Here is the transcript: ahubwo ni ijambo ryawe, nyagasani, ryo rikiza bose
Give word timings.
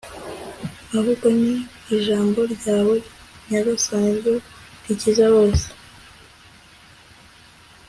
ahubwo 0.97 1.27
ni 1.39 1.53
ijambo 1.95 2.39
ryawe, 2.55 2.97
nyagasani, 3.49 4.09
ryo 4.19 4.35
rikiza 4.85 5.25
bose 5.35 5.67